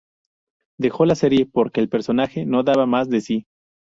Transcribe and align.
Dejó 0.79 1.05
la 1.05 1.13
serie 1.13 1.45
porque 1.45 1.79
"el 1.79 1.87
personaje 1.87 2.43
no 2.47 2.63
daba 2.63 2.87
más 2.87 3.07
de 3.07 3.21
sí". 3.21 3.45